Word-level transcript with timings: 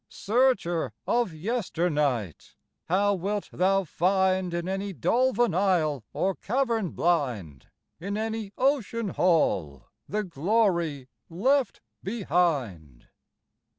Searcher 0.09 0.93
of 1.05 1.31
yesternight! 1.31 2.55
how 2.85 3.13
wilt 3.13 3.49
thou 3.53 3.83
find 3.83 4.51
In 4.51 4.67
any 4.67 4.95
dolven 4.95 5.53
aisle 5.53 6.03
or 6.11 6.33
cavern 6.33 6.89
blind, 6.93 7.67
In 7.99 8.17
any 8.17 8.51
ocean 8.57 9.09
hall, 9.09 9.85
the 10.09 10.23
glory 10.23 11.07
left 11.29 11.81
behind? 12.01 13.09